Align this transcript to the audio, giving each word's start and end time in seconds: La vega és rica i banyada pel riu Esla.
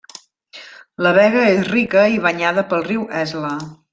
La 1.07 1.11
vega 1.17 1.43
és 1.51 1.69
rica 1.73 2.05
i 2.15 2.19
banyada 2.25 2.65
pel 2.73 2.85
riu 2.91 3.07
Esla. 3.23 3.55